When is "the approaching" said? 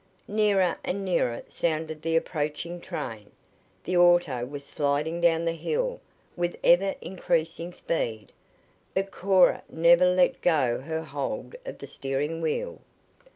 2.01-2.81